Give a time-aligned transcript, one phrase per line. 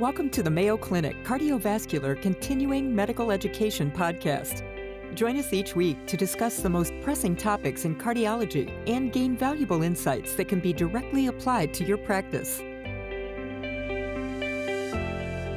[0.00, 4.64] Welcome to the Mayo Clinic Cardiovascular Continuing Medical Education Podcast.
[5.14, 9.82] Join us each week to discuss the most pressing topics in cardiology and gain valuable
[9.82, 12.60] insights that can be directly applied to your practice.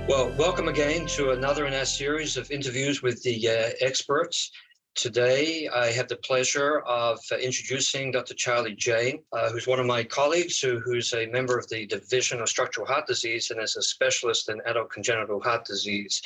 [0.09, 4.51] Well, welcome again to another in our series of interviews with the uh, experts.
[4.95, 8.35] Today, I have the pleasure of uh, introducing Dr.
[8.35, 12.39] Charlie Jain, uh, who's one of my colleagues, who, who's a member of the Division
[12.41, 16.21] of Structural Heart Disease and is a specialist in adult congenital heart disease.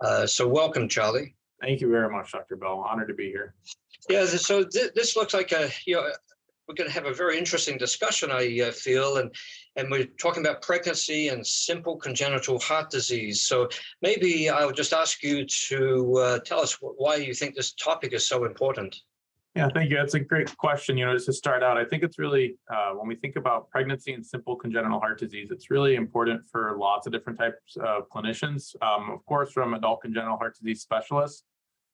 [0.00, 1.34] Uh, so, welcome, Charlie.
[1.60, 2.56] Thank you very much, Dr.
[2.56, 2.86] Bell.
[2.88, 3.54] Honored to be here.
[4.08, 6.10] Yeah, so th- this looks like a you know
[6.66, 9.34] we're going to have a very interesting discussion, I uh, feel, and
[9.76, 13.42] and we're talking about pregnancy and simple congenital heart disease.
[13.42, 13.68] So
[14.02, 18.26] maybe I'll just ask you to uh, tell us why you think this topic is
[18.26, 18.96] so important.
[19.54, 19.96] Yeah, thank you.
[19.96, 20.98] That's a great question.
[20.98, 23.70] You know, just to start out, I think it's really uh, when we think about
[23.70, 28.08] pregnancy and simple congenital heart disease, it's really important for lots of different types of
[28.10, 28.76] clinicians.
[28.82, 31.44] Um, of course, from adult congenital heart disease specialists,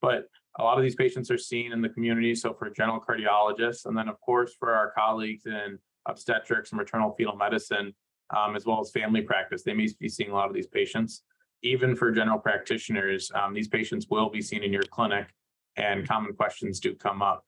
[0.00, 2.34] but a lot of these patients are seen in the community.
[2.34, 7.14] So for general cardiologists, and then of course for our colleagues in obstetrics and maternal
[7.16, 7.94] fetal medicine,
[8.36, 11.22] um, as well as family practice, they may be seeing a lot of these patients.
[11.62, 15.28] Even for general practitioners, um, these patients will be seen in your clinic,
[15.76, 17.44] and common questions do come up.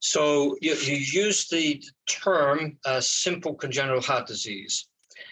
[0.00, 4.88] So you, you use the term uh, simple congenital heart disease.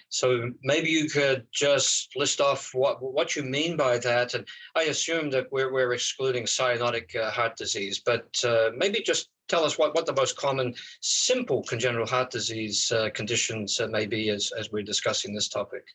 [0.08, 4.34] So maybe you could just list off what what you mean by that.
[4.34, 9.28] And I assume that we're, we're excluding cyanotic uh, heart disease, but uh, maybe just
[9.48, 14.06] tell us what, what the most common simple congenital heart disease uh, conditions uh, may
[14.06, 15.86] be as, as we're discussing this topic.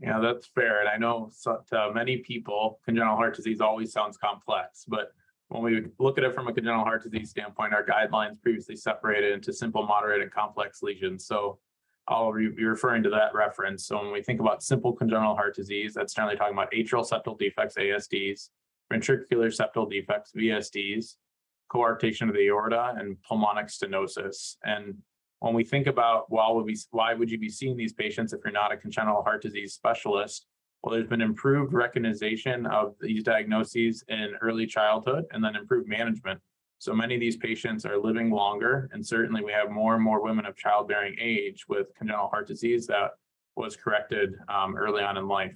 [0.00, 0.80] Yeah, that's fair.
[0.80, 5.12] And I know to many people, congenital heart disease always sounds complex, but
[5.48, 9.32] when we look at it from a congenital heart disease standpoint, our guidelines previously separated
[9.32, 11.26] into simple, moderate, and complex lesions.
[11.26, 11.58] So
[12.08, 13.86] I'll be referring to that reference.
[13.86, 17.38] So when we think about simple congenital heart disease, that's generally talking about atrial septal
[17.38, 18.50] defects, ASDs,
[18.92, 21.16] ventricular septal defects, VSDs,
[21.72, 24.56] coarctation of the aorta, and pulmonic stenosis.
[24.64, 24.96] And
[25.40, 28.40] when we think about why would, we, why would you be seeing these patients if
[28.44, 30.46] you're not a congenital heart disease specialist?
[30.82, 36.40] Well, there's been improved recognition of these diagnoses in early childhood and then improved management.
[36.78, 40.22] So many of these patients are living longer, and certainly we have more and more
[40.22, 43.12] women of childbearing age with congenital heart disease that
[43.56, 45.54] was corrected um, early on in life.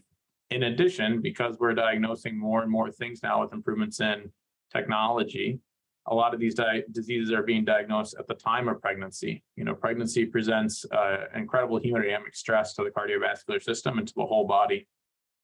[0.50, 4.32] In addition, because we're diagnosing more and more things now with improvements in
[4.72, 5.60] technology,
[6.08, 9.42] a lot of these di- diseases are being diagnosed at the time of pregnancy.
[9.56, 14.24] You know, pregnancy presents uh, incredible hemodynamic stress to the cardiovascular system and to the
[14.24, 14.88] whole body.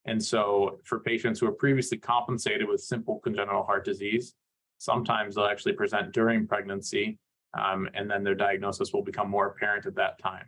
[0.06, 4.34] And so, for patients who are previously compensated with simple congenital heart disease,
[4.78, 7.19] Sometimes they'll actually present during pregnancy,
[7.54, 10.46] um, and then their diagnosis will become more apparent at that time.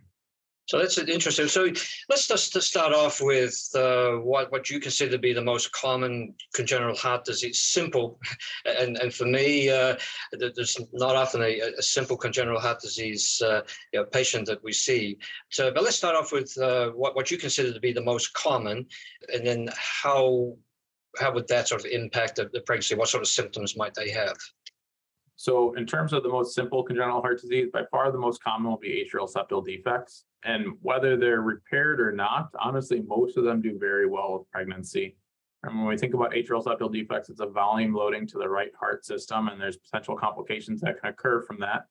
[0.67, 1.47] So that's interesting.
[1.47, 1.69] So
[2.09, 6.35] let's just start off with uh, what what you consider to be the most common
[6.53, 7.61] congenital heart disease.
[7.63, 8.19] Simple,
[8.65, 9.95] and and for me, uh,
[10.33, 13.61] there's not often a, a, simple congenital heart disease uh,
[13.93, 15.17] you know, patient that we see.
[15.49, 18.33] So, but let's start off with uh, what what you consider to be the most
[18.33, 18.87] common,
[19.33, 20.57] and then how
[21.17, 22.93] how would that sort of impact the, the pregnancy?
[22.93, 24.37] What sort of symptoms might they have?
[25.39, 28.71] So, in terms of the most simple congenital heart disease, by far the most common
[28.71, 30.25] will be atrial septal defects.
[30.43, 35.15] And whether they're repaired or not, honestly, most of them do very well with pregnancy.
[35.61, 38.71] And when we think about atrial septal defects, it's a volume loading to the right
[38.79, 41.85] heart system, and there's potential complications that can occur from that.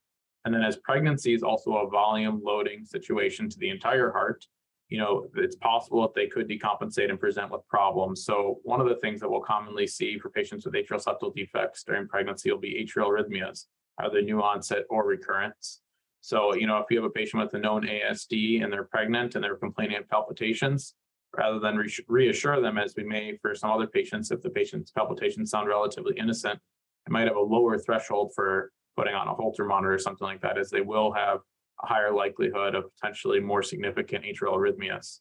[0.45, 4.45] And then, as pregnancy is also a volume loading situation to the entire heart,
[4.89, 8.25] you know, it's possible that they could decompensate and present with problems.
[8.25, 11.83] So one of the things that we'll commonly see for patients with atrial septal defects
[11.83, 13.67] during pregnancy will be atrial arrhythmias,
[13.99, 15.81] either new onset or recurrence.
[16.21, 19.35] So, you know, if you have a patient with a known ASD and they're pregnant
[19.35, 20.95] and they're complaining of palpitations,
[21.37, 24.91] rather than re- reassure them as we may for some other patients, if the patient's
[24.91, 26.59] palpitations sound relatively innocent,
[27.07, 30.41] it might have a lower threshold for putting on a Holter monitor or something like
[30.41, 31.41] that, as they will have
[31.83, 35.21] a higher likelihood of potentially more significant atrial arrhythmias.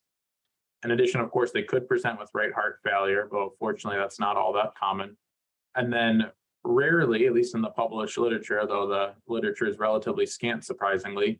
[0.84, 4.37] In addition, of course, they could present with right heart failure, but fortunately, that's not
[4.37, 5.17] all that common.
[5.75, 6.31] And then
[6.63, 11.40] rarely, at least in the published literature, though the literature is relatively scant, surprisingly,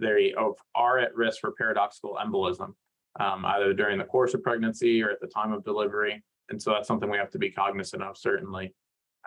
[0.00, 0.34] they
[0.74, 2.74] are at risk for paradoxical embolism,
[3.20, 6.22] um, either during the course of pregnancy or at the time of delivery.
[6.48, 8.74] And so that's something we have to be cognizant of, certainly.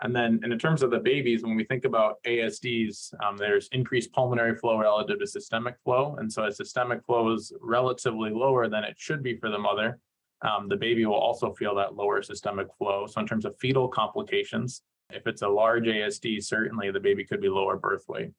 [0.02, 3.68] And then, and in terms of the babies, when we think about ASDs, um, there's
[3.72, 6.16] increased pulmonary flow relative to systemic flow.
[6.20, 9.98] And so, as systemic flow is relatively lower than it should be for the mother,
[10.42, 13.06] um, the baby will also feel that lower systemic flow.
[13.06, 17.40] So, in terms of fetal complications, if it's a large ASD, certainly the baby could
[17.40, 18.30] be lower birth weight.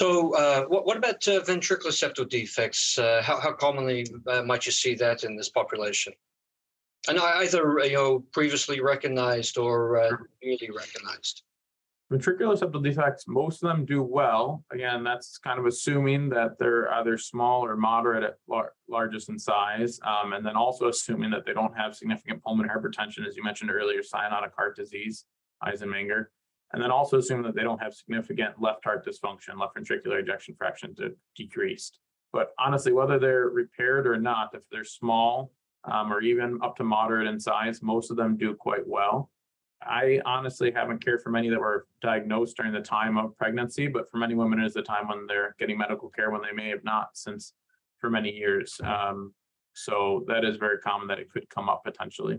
[0.00, 2.96] So, uh, what, what about uh, ventricular septal defects?
[2.96, 6.12] Uh, how, how commonly uh, might you see that in this population?
[7.08, 11.42] And either you know previously recognized or uh, newly recognized.
[12.12, 14.62] Ventricular septal defects, most of them do well.
[14.70, 19.38] Again, that's kind of assuming that they're either small or moderate at lar- largest in
[19.38, 23.42] size, um, and then also assuming that they don't have significant pulmonary hypertension, as you
[23.42, 25.24] mentioned earlier, cyanotic heart disease,
[25.64, 26.26] Eisenmenger,
[26.74, 30.54] and then also assuming that they don't have significant left heart dysfunction, left ventricular ejection
[30.54, 31.98] fraction to decreased.
[32.30, 35.50] But honestly, whether they're repaired or not, if they're small
[35.84, 39.30] um, or even up to moderate in size, most of them do quite well.
[39.82, 44.08] I honestly haven't cared for many that were diagnosed during the time of pregnancy, but
[44.10, 46.68] for many women, it is the time when they're getting medical care when they may
[46.68, 47.54] have not since
[47.98, 48.80] for many years.
[48.84, 49.34] Um,
[49.74, 52.38] so that is very common that it could come up potentially.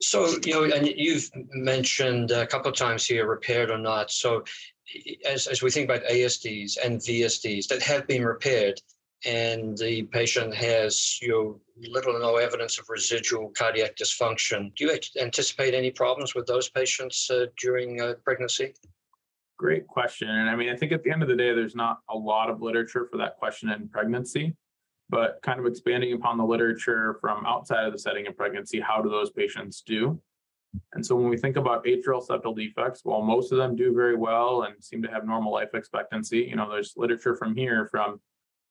[0.00, 4.10] So, you know, and you've mentioned a couple of times here repaired or not.
[4.12, 4.44] So,
[5.26, 8.80] as, as we think about ASDs and VSDs that have been repaired,
[9.24, 11.60] and the patient has you know
[11.90, 14.74] little or no evidence of residual cardiac dysfunction.
[14.74, 18.74] Do you anticipate any problems with those patients uh, during uh, pregnancy?
[19.58, 20.28] Great question.
[20.28, 22.48] And I mean, I think at the end of the day, there's not a lot
[22.48, 24.54] of literature for that question in pregnancy,
[25.10, 29.02] but kind of expanding upon the literature from outside of the setting of pregnancy, how
[29.02, 30.20] do those patients do?
[30.92, 34.16] And so when we think about atrial septal defects, while most of them do very
[34.16, 38.20] well and seem to have normal life expectancy, you know, there's literature from here from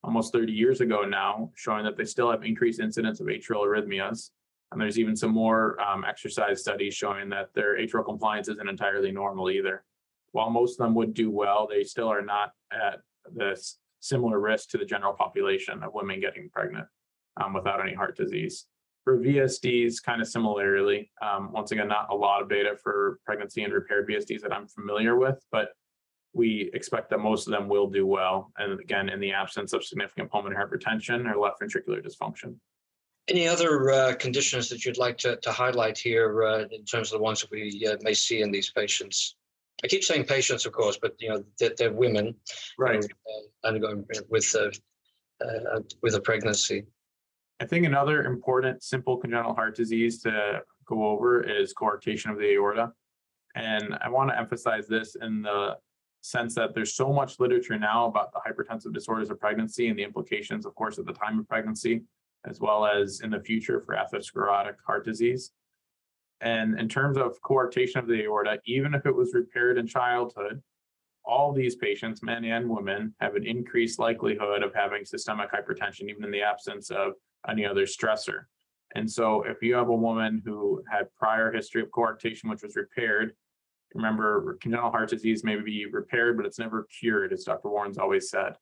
[0.04, 4.32] almost 30 years ago now, showing that they still have increased incidence of atrial arrhythmias.
[4.72, 9.12] And there's even some more um, exercise studies showing that their atrial compliance isn't entirely
[9.12, 9.84] normal either.
[10.32, 13.00] While most of them would do well, they still are not at
[13.34, 16.88] this similar risk to the general population of women getting pregnant
[17.42, 18.66] um, without any heart disease.
[19.04, 23.64] For VSDs, kind of similarly, um, once again, not a lot of data for pregnancy
[23.64, 25.70] and repaired VSDs that I'm familiar with, but
[26.34, 28.52] we expect that most of them will do well.
[28.58, 32.56] And again, in the absence of significant pulmonary hypertension or left ventricular dysfunction.
[33.28, 37.20] Any other uh, conditions that you'd like to, to highlight here uh, in terms of
[37.20, 39.36] the ones that we uh, may see in these patients?
[39.84, 42.36] I keep saying patients, of course, but you know they're, they're women,
[42.80, 43.06] right?
[43.64, 44.72] undergoing with uh,
[45.46, 46.86] uh, with a pregnancy.
[47.60, 52.54] I think another important simple congenital heart disease to go over is coarctation of the
[52.54, 52.92] aorta.
[53.56, 55.78] And I want to emphasize this in the
[56.22, 60.04] sense that there's so much literature now about the hypertensive disorders of pregnancy and the
[60.04, 62.04] implications, of course, at the time of pregnancy,
[62.46, 65.52] as well as in the future for atherosclerotic heart disease.
[66.42, 70.62] And in terms of coarctation of the aorta, even if it was repaired in childhood,
[71.26, 76.24] all these patients, men and women, have an increased likelihood of having systemic hypertension, even
[76.24, 77.14] in the absence of
[77.50, 78.46] any other stressor.
[78.96, 82.78] And so, if you have a woman who had prior history of coarctation, which was
[82.78, 83.34] repaired,
[83.94, 87.70] Remember, congenital heart disease may be repaired, but it's never cured, as Dr.
[87.70, 88.54] Warnes always said.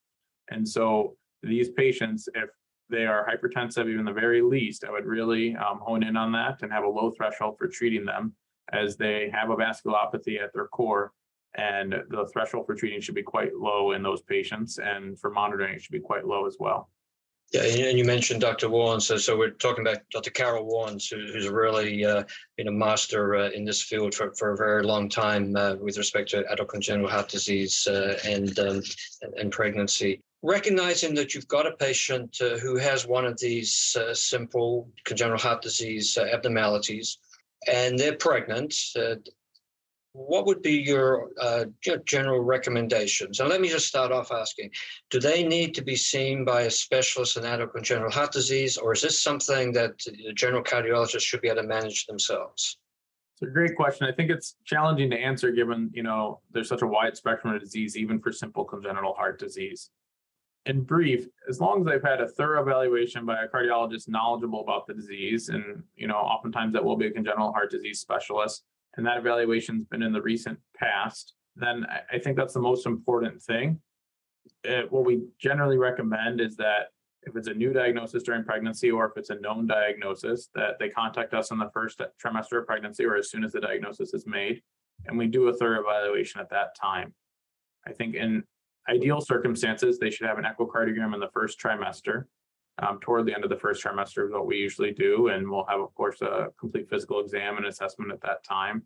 [0.49, 2.49] And so these patients, if
[2.89, 6.61] they are hypertensive, even the very least, I would really um, hone in on that
[6.61, 8.33] and have a low threshold for treating them
[8.71, 11.11] as they have a vasculopathy at their core.
[11.57, 14.77] And the threshold for treating should be quite low in those patients.
[14.77, 16.89] And for monitoring, it should be quite low as well.
[17.55, 18.67] Yeah, and you mentioned Dr.
[18.67, 19.03] Warnes.
[19.03, 20.29] So, so we're talking about Dr.
[20.29, 22.23] Carole Warnes, who's really uh,
[22.57, 25.97] been a master uh, in this field for, for a very long time uh, with
[25.97, 28.81] respect to adult congenital heart disease uh, and, um,
[29.37, 30.21] and pregnancy.
[30.43, 35.39] Recognizing that you've got a patient uh, who has one of these uh, simple congenital
[35.39, 37.19] heart disease abnormalities,
[37.71, 38.75] and they're pregnant,
[40.15, 41.65] what would be your uh,
[42.05, 43.41] general recommendations?
[43.41, 44.71] And let me just start off asking
[45.09, 48.93] Do they need to be seen by a specialist in adult congenital heart disease, or
[48.93, 52.77] is this something that the general cardiologist should be able to manage themselves?
[53.33, 54.07] It's a great question.
[54.07, 57.59] I think it's challenging to answer given, you know, there's such a wide spectrum of
[57.59, 59.89] disease, even for simple congenital heart disease.
[60.65, 64.87] In brief, as long as they've had a thorough evaluation by a cardiologist knowledgeable about
[64.87, 68.63] the disease, and, you know, oftentimes that will be a congenital heart disease specialist,
[68.97, 73.41] and that evaluation's been in the recent past, then I, think that's the most important
[73.41, 73.79] thing.
[74.67, 76.87] Uh, what we generally recommend is that
[77.23, 80.89] if it's a new diagnosis during pregnancy or if it's a known diagnosis, that they
[80.89, 84.27] contact us in the first trimester of pregnancy or as soon as the diagnosis is
[84.27, 84.61] made,
[85.05, 87.13] and we do a thorough evaluation at that time.
[87.87, 88.43] I think in
[88.89, 92.25] ideal circumstances, they should have an echocardiogram in the first trimester
[92.79, 95.29] um, toward the end of the first trimester is what we usually do.
[95.29, 98.83] And we'll have, of course, a complete physical exam and assessment at that time.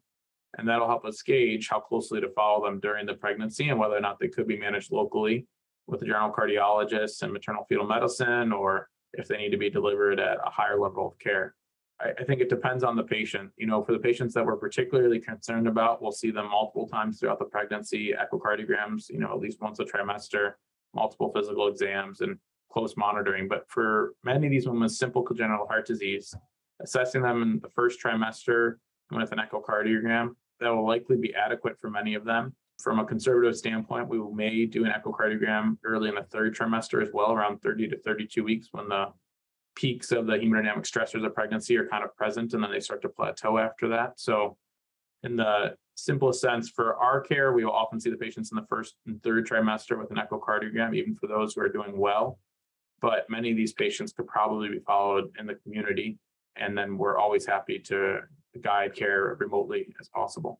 [0.58, 3.96] And that'll help us gauge how closely to follow them during the pregnancy and whether
[3.96, 5.46] or not they could be managed locally
[5.88, 10.20] with a general cardiologist and maternal fetal medicine, or if they need to be delivered
[10.20, 11.56] at a higher level of care.
[12.00, 13.52] I, I think it depends on the patient.
[13.58, 17.20] You know, for the patients that we're particularly concerned about, we'll see them multiple times
[17.20, 20.54] throughout the pregnancy, echocardiograms, you know, at least once a trimester,
[20.94, 22.38] multiple physical exams, and
[22.72, 23.48] close monitoring.
[23.48, 26.34] But for many of these women with simple congenital heart disease,
[26.82, 28.76] assessing them in the first trimester
[29.12, 30.36] with an echocardiogram.
[30.60, 32.56] That will likely be adequate for many of them.
[32.82, 37.10] From a conservative standpoint, we may do an echocardiogram early in the third trimester as
[37.14, 39.08] well, around 30 to 32 weeks when the
[39.76, 43.02] peaks of the hemodynamic stressors of pregnancy are kind of present and then they start
[43.02, 44.20] to plateau after that.
[44.20, 44.58] So
[45.24, 48.66] in the simplest sense for our care, we will often see the patients in the
[48.68, 52.40] first and third trimester with an echocardiogram, even for those who are doing well.
[53.02, 56.18] But many of these patients could probably be followed in the community.
[56.56, 58.20] And then we're always happy to
[58.62, 60.60] guide care remotely as possible.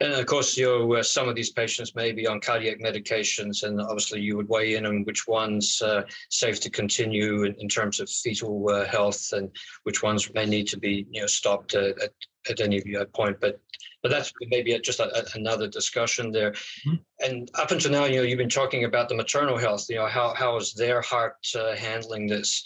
[0.00, 3.64] And of course, you know, uh, some of these patients may be on cardiac medications,
[3.64, 7.68] and obviously you would weigh in on which ones uh, safe to continue in, in
[7.68, 9.50] terms of fetal uh, health, and
[9.82, 12.12] which ones may need to be, you know, stopped uh, at,
[12.48, 12.80] at any
[13.12, 13.40] point.
[13.40, 13.60] But
[14.00, 16.52] but that's maybe just a, a, another discussion there.
[16.52, 16.94] Mm-hmm.
[17.24, 19.86] And up until now, you know, you've been talking about the maternal health.
[19.88, 22.64] You know, how how is their heart uh, handling this?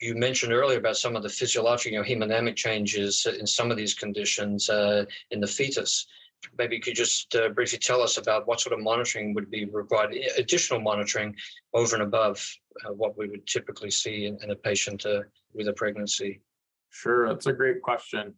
[0.00, 3.76] you mentioned earlier about some of the physiological, you know, hemodynamic changes in some of
[3.76, 6.06] these conditions uh, in the fetus
[6.58, 9.64] maybe you could just uh, briefly tell us about what sort of monitoring would be
[9.66, 11.34] required, additional monitoring
[11.74, 12.44] over and above
[12.84, 15.20] uh, what we would typically see in, in a patient uh,
[15.54, 16.40] with a pregnancy.
[16.90, 18.34] Sure, that's a great question.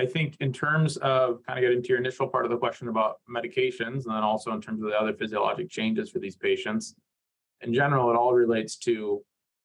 [0.00, 2.88] I think in terms of kind of getting to your initial part of the question
[2.88, 6.94] about medications, and then also in terms of the other physiologic changes for these patients,
[7.62, 9.22] in general, it all relates to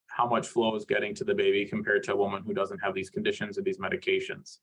[0.07, 2.93] how much flow is getting to the baby compared to a woman who doesn't have
[2.93, 4.57] these conditions or these medications.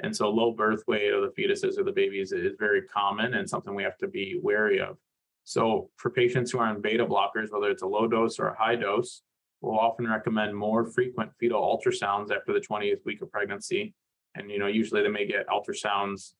[0.00, 3.48] And so low birth weight of the fetuses or the babies is very common and
[3.48, 4.98] something we have to be wary of.
[5.44, 8.58] So for patients who are on beta blockers, whether it's a low dose or a
[8.58, 9.22] high dose,
[9.60, 13.94] we'll often recommend more frequent fetal ultrasounds after the 20th week of pregnancy.
[14.34, 16.34] And, you know, usually they may get ultrasounds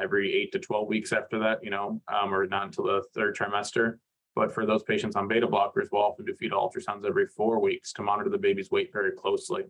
[0.00, 3.36] every eight to 12 weeks after that, you know, um, or not until the third
[3.36, 3.98] trimester.
[4.34, 7.92] But for those patients on beta blockers, we'll often do fetal ultrasounds every four weeks
[7.94, 9.64] to monitor the baby's weight very closely.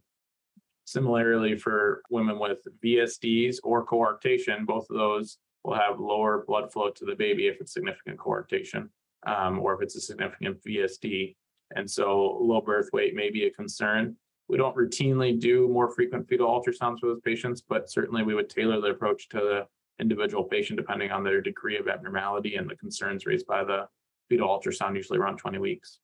[0.86, 6.90] Similarly, for women with VSDs or coarctation, both of those will have lower blood flow
[6.90, 8.88] to the baby if it's significant coarctation
[9.26, 11.34] um, or if it's a significant VSD.
[11.74, 14.14] And so low birth weight may be a concern.
[14.48, 18.48] We don't routinely do more frequent fetal ultrasounds for those patients, but certainly we would
[18.48, 19.66] tailor the approach to the
[19.98, 23.88] individual patient depending on their degree of abnormality and the concerns raised by the
[24.28, 25.98] fetal ultrasound, usually around 20 weeks.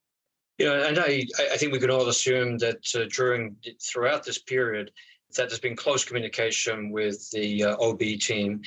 [0.62, 4.92] Yeah, and I, I think we can all assume that uh, during throughout this period,
[5.35, 8.62] that there's been close communication with the uh, OB team.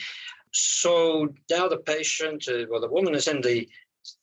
[0.52, 3.70] So now the patient, uh, well, the woman is in the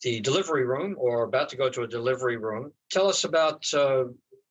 [0.02, 2.72] the delivery room or about to go to a delivery room.
[2.90, 4.04] Tell us about uh,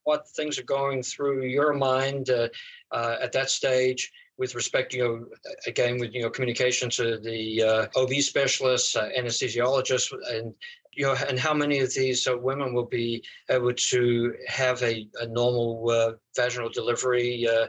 [0.03, 2.47] what things are going through your mind uh,
[2.91, 5.25] uh, at that stage with respect, you know,
[5.67, 10.55] again with you know communication to the OB specialists, anesthesiologists, and
[10.93, 15.07] you know, and how many of these uh, women will be able to have a,
[15.19, 17.67] a normal uh, vaginal delivery uh,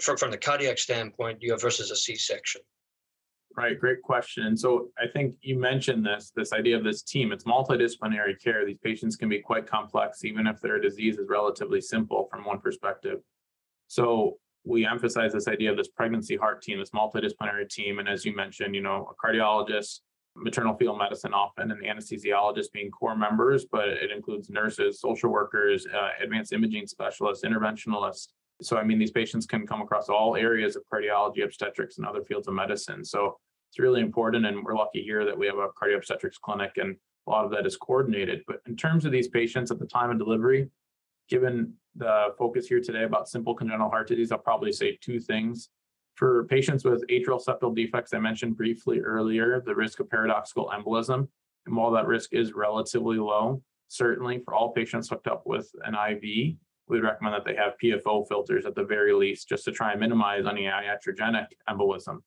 [0.00, 2.60] from, from the cardiac standpoint, you know, versus a C-section?
[3.56, 4.44] Right, great question.
[4.46, 7.32] And so I think you mentioned this, this idea of this team.
[7.32, 8.64] It's multidisciplinary care.
[8.64, 12.60] These patients can be quite complex, even if their disease is relatively simple from one
[12.60, 13.18] perspective.
[13.88, 17.98] So we emphasize this idea of this pregnancy heart team, this multidisciplinary team.
[17.98, 20.00] And as you mentioned, you know, a cardiologist,
[20.38, 25.86] maternal fetal medicine often and anesthesiologists being core members, but it includes nurses, social workers,
[25.86, 28.28] uh, advanced imaging specialists, interventionalists.
[28.60, 32.22] So, I mean, these patients can come across all areas of cardiology, obstetrics, and other
[32.22, 33.04] fields of medicine.
[33.04, 33.38] So,
[33.70, 34.46] it's really important.
[34.46, 37.50] And we're lucky here that we have a cardio obstetrics clinic and a lot of
[37.50, 38.42] that is coordinated.
[38.46, 40.70] But in terms of these patients at the time of delivery,
[41.28, 45.68] given the focus here today about simple congenital heart disease, I'll probably say two things.
[46.18, 51.28] For patients with atrial septal defects, I mentioned briefly earlier the risk of paradoxical embolism.
[51.64, 55.94] And while that risk is relatively low, certainly for all patients hooked up with an
[55.94, 56.56] IV,
[56.88, 60.00] we'd recommend that they have PFO filters at the very least, just to try and
[60.00, 62.18] minimize any iatrogenic embolism.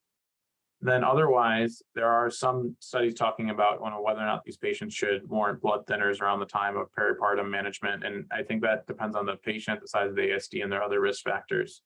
[0.80, 5.60] Then otherwise, there are some studies talking about whether or not these patients should warrant
[5.62, 8.06] blood thinners around the time of peripartum management.
[8.06, 10.82] And I think that depends on the patient, the size of the ASD, and their
[10.82, 11.82] other risk factors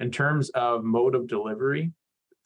[0.00, 1.92] in terms of mode of delivery,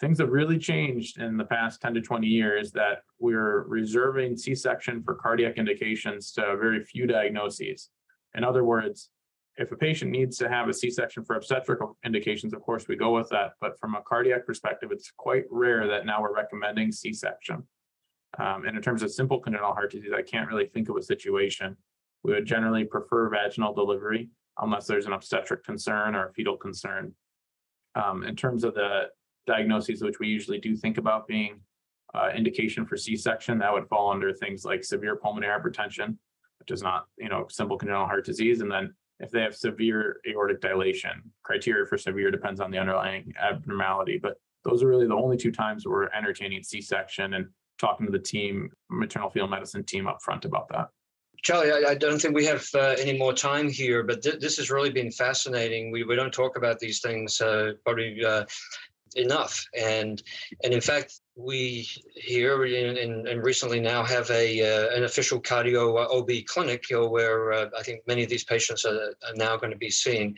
[0.01, 5.03] things have really changed in the past 10 to 20 years that we're reserving C-section
[5.03, 7.91] for cardiac indications to very few diagnoses.
[8.35, 9.11] In other words,
[9.57, 13.15] if a patient needs to have a C-section for obstetrical indications, of course we go
[13.15, 13.53] with that.
[13.61, 17.63] But from a cardiac perspective, it's quite rare that now we're recommending C-section.
[18.39, 21.03] Um, and in terms of simple congenital heart disease, I can't really think of a
[21.03, 21.77] situation.
[22.25, 27.15] We would generally prefer vaginal delivery unless there's an obstetric concern or a fetal concern.
[27.95, 29.09] Um, in terms of the
[29.47, 31.61] diagnoses, which we usually do think about being
[32.15, 36.17] uh, indication for C-section, that would fall under things like severe pulmonary hypertension,
[36.59, 40.21] which is not, you know, simple congenital heart disease, and then if they have severe
[40.29, 41.23] aortic dilation.
[41.43, 45.53] Criteria for severe depends on the underlying abnormality, but those are really the only two
[45.53, 47.47] times we're entertaining C-section and
[47.79, 50.89] talking to the team, maternal fetal medicine team up front about that.
[51.43, 54.57] Charlie, I, I don't think we have uh, any more time here, but th- this
[54.59, 55.91] has really been fascinating.
[55.91, 58.45] We, we don't talk about these things uh, probably uh,
[59.17, 60.23] enough, and
[60.63, 66.17] and in fact, we here and recently now have a uh, an official cardio uh,
[66.17, 69.57] OB clinic you know, where uh, I think many of these patients are, are now
[69.57, 70.37] going to be seen.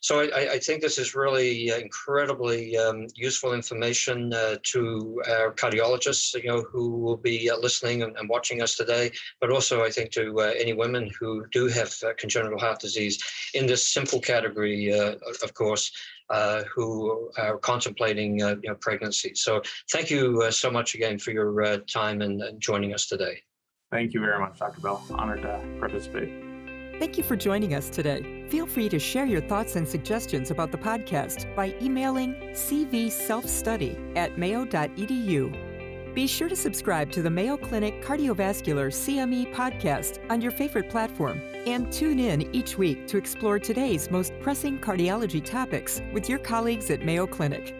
[0.00, 6.34] So I, I, think this is really incredibly um, useful information uh, to our cardiologists,
[6.42, 9.90] you know, who will be uh, listening and, and, watching us today, but also I
[9.90, 14.20] think to uh, any women who do have uh, congenital heart disease in this simple
[14.20, 15.92] category, uh, of course,
[16.30, 19.32] uh, who are contemplating you know, pregnancy.
[19.34, 19.60] So
[19.92, 23.42] thank you so much again for your time and, and joining us today.
[23.90, 24.80] Thank you very much, Dr.
[24.80, 25.04] Bell.
[25.10, 26.49] Honored to participate.
[27.00, 28.44] Thank you for joining us today.
[28.50, 34.36] Feel free to share your thoughts and suggestions about the podcast by emailing cvselfstudy at
[34.36, 36.14] mayo.edu.
[36.14, 41.40] Be sure to subscribe to the Mayo Clinic Cardiovascular CME podcast on your favorite platform
[41.66, 46.90] and tune in each week to explore today's most pressing cardiology topics with your colleagues
[46.90, 47.79] at Mayo Clinic.